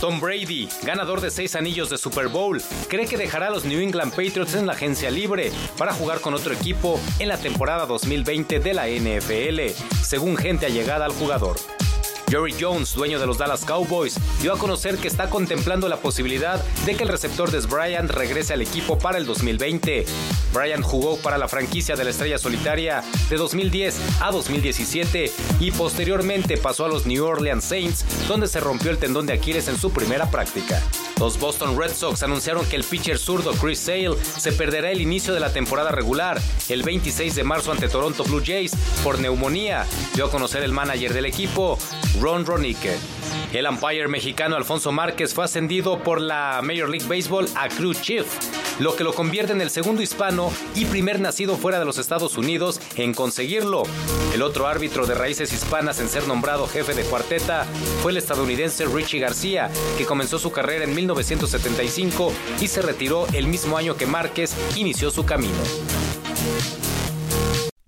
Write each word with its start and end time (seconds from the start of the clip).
Tom 0.00 0.18
Brady, 0.18 0.66
ganador 0.82 1.20
de 1.20 1.30
seis 1.30 1.54
anillos 1.54 1.90
de 1.90 1.98
Super 1.98 2.28
Bowl, 2.28 2.62
cree 2.88 3.06
que 3.06 3.18
dejará 3.18 3.48
a 3.48 3.50
los 3.50 3.66
New 3.66 3.80
England 3.80 4.12
Patriots 4.12 4.54
en 4.54 4.66
la 4.66 4.72
agencia 4.72 5.10
libre 5.10 5.52
para 5.76 5.92
jugar 5.92 6.20
con 6.20 6.32
otro 6.32 6.54
equipo 6.54 6.98
en 7.18 7.28
la 7.28 7.36
temporada 7.36 7.84
2020 7.84 8.60
de 8.60 8.74
la 8.74 8.88
NFL, 8.88 9.78
según 10.02 10.38
gente 10.38 10.64
allegada 10.64 11.04
al 11.04 11.12
jugador. 11.12 11.56
Jerry 12.30 12.54
Jones, 12.58 12.94
dueño 12.94 13.18
de 13.18 13.26
los 13.26 13.38
Dallas 13.38 13.64
Cowboys, 13.64 14.16
dio 14.40 14.52
a 14.52 14.58
conocer 14.58 14.98
que 14.98 15.08
está 15.08 15.28
contemplando 15.28 15.88
la 15.88 15.96
posibilidad 15.96 16.64
de 16.86 16.94
que 16.94 17.02
el 17.02 17.08
receptor 17.08 17.50
de 17.50 17.58
Bryant 17.66 18.08
regrese 18.08 18.52
al 18.52 18.62
equipo 18.62 18.96
para 18.96 19.18
el 19.18 19.26
2020. 19.26 20.06
Bryant 20.54 20.84
jugó 20.84 21.16
para 21.16 21.38
la 21.38 21.48
franquicia 21.48 21.96
de 21.96 22.04
la 22.04 22.10
Estrella 22.10 22.38
Solitaria 22.38 23.02
de 23.28 23.36
2010 23.36 24.20
a 24.20 24.30
2017 24.30 25.32
y 25.58 25.72
posteriormente 25.72 26.56
pasó 26.56 26.84
a 26.84 26.88
los 26.88 27.04
New 27.04 27.24
Orleans 27.24 27.64
Saints, 27.64 28.04
donde 28.28 28.46
se 28.46 28.60
rompió 28.60 28.92
el 28.92 28.98
tendón 28.98 29.26
de 29.26 29.32
Aquiles 29.32 29.66
en 29.66 29.76
su 29.76 29.90
primera 29.92 30.30
práctica. 30.30 30.80
Los 31.18 31.38
Boston 31.38 31.78
Red 31.78 31.92
Sox 31.92 32.22
anunciaron 32.22 32.64
que 32.64 32.76
el 32.76 32.84
pitcher 32.84 33.18
zurdo 33.18 33.52
Chris 33.52 33.80
Sale 33.80 34.16
se 34.38 34.52
perderá 34.52 34.90
el 34.90 35.00
inicio 35.00 35.34
de 35.34 35.40
la 35.40 35.52
temporada 35.52 35.90
regular 35.90 36.40
el 36.68 36.82
26 36.82 37.34
de 37.34 37.44
marzo 37.44 37.72
ante 37.72 37.88
Toronto 37.88 38.24
Blue 38.24 38.42
Jays 38.44 38.72
por 39.02 39.18
neumonía, 39.18 39.84
dio 40.14 40.26
a 40.26 40.30
conocer 40.30 40.62
el 40.62 40.72
manager 40.72 41.12
del 41.12 41.26
equipo, 41.26 41.78
Ron 42.18 42.46
Ronique. 42.46 42.96
El 43.52 43.66
umpire 43.66 44.08
mexicano 44.08 44.56
Alfonso 44.56 44.92
Márquez 44.92 45.34
fue 45.34 45.44
ascendido 45.44 46.02
por 46.02 46.20
la 46.20 46.60
Major 46.62 46.88
League 46.88 47.06
Baseball 47.08 47.48
a 47.56 47.68
Crew 47.68 47.94
Chief, 47.94 48.24
lo 48.78 48.94
que 48.94 49.04
lo 49.04 49.12
convierte 49.12 49.52
en 49.52 49.60
el 49.60 49.70
segundo 49.70 50.02
hispano 50.02 50.52
y 50.74 50.84
primer 50.84 51.20
nacido 51.20 51.56
fuera 51.56 51.78
de 51.78 51.84
los 51.84 51.98
Estados 51.98 52.38
Unidos 52.38 52.80
en 52.96 53.12
conseguirlo. 53.12 53.82
El 54.32 54.42
otro 54.42 54.68
árbitro 54.68 55.06
de 55.06 55.14
raíces 55.14 55.52
hispanas 55.52 56.00
en 56.00 56.08
ser 56.08 56.28
nombrado 56.28 56.68
jefe 56.68 56.94
de 56.94 57.02
cuarteta 57.02 57.64
fue 58.02 58.12
el 58.12 58.18
estadounidense 58.18 58.86
Richie 58.86 59.20
García, 59.20 59.70
que 59.98 60.06
comenzó 60.06 60.38
su 60.38 60.52
carrera 60.52 60.84
en 60.84 60.94
1975 60.94 62.32
y 62.60 62.68
se 62.68 62.82
retiró 62.82 63.26
el 63.32 63.48
mismo 63.48 63.76
año 63.76 63.96
que 63.96 64.06
Márquez 64.06 64.54
inició 64.76 65.10
su 65.10 65.24
camino 65.24 65.58